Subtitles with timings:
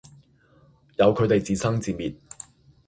[0.95, 2.15] 由佢地自生自滅